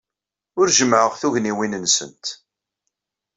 Ur 0.59 0.67
jemmɛeɣ 0.77 1.13
tugniwin-nsent. 1.21 2.25